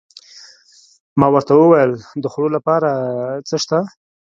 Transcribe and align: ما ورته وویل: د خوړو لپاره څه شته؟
ما 1.19 1.27
ورته 1.31 1.53
وویل: 1.55 1.91
د 2.23 2.25
خوړو 2.31 2.49
لپاره 2.57 2.89
څه 3.47 3.55
شته؟ 3.63 3.79